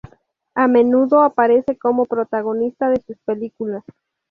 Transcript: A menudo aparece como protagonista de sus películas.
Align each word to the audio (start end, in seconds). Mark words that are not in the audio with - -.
A 0.55 0.67
menudo 0.67 1.21
aparece 1.21 1.77
como 1.77 2.05
protagonista 2.07 2.89
de 2.89 3.03
sus 3.05 3.19
películas. 3.19 3.83